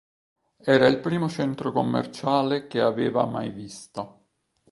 Era 0.65 0.87
il 0.87 0.97
primo 0.99 1.29
centro 1.29 1.71
commerciale 1.71 2.65
che 2.65 2.81
aveva 2.81 3.27
mai 3.27 3.51
visto. 3.51 4.29